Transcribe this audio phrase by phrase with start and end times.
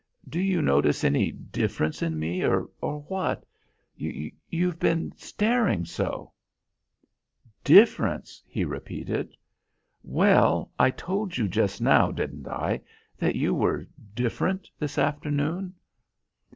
[0.27, 2.61] "Do you notice any difference in me, or
[3.07, 3.45] what?
[3.95, 6.31] You you've been staring so!"
[7.63, 9.35] "Difference!" he repeated.
[10.01, 12.81] "Well, I told you just now, didn't I,
[13.19, 13.85] that you were
[14.15, 15.75] different this afternoon?"